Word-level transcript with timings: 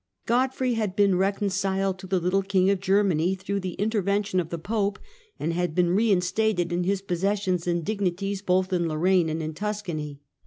Godfrey 0.25 0.73
liad 0.77 0.95
been 0.95 1.13
recon 1.13 1.49
ciled 1.51 1.99
to 1.99 2.07
the 2.07 2.19
little 2.19 2.41
king 2.41 2.71
of 2.71 2.79
Germany 2.79 3.35
through 3.35 3.59
the 3.59 3.73
interven 3.77 4.23
tion 4.25 4.39
of 4.39 4.49
the 4.49 4.57
Pope, 4.57 4.97
and 5.39 5.53
had 5.53 5.75
been 5.75 5.91
reinstated 5.91 6.71
in 6.73 6.85
his 6.85 7.03
posses 7.03 7.39
sions 7.41 7.67
and 7.67 7.85
dignities 7.85 8.41
both 8.41 8.73
in 8.73 8.87
Lorraine 8.87 9.29
and 9.29 9.43
in 9.43 9.53
Tuscany. 9.53 10.19